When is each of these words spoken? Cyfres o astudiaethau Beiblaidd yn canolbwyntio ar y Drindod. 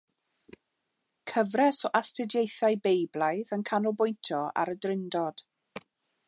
Cyfres 1.31 1.81
o 1.89 1.91
astudiaethau 1.99 2.79
Beiblaidd 2.87 3.53
yn 3.59 3.67
canolbwyntio 3.71 4.41
ar 4.63 4.73
y 4.75 4.77
Drindod. 4.87 5.47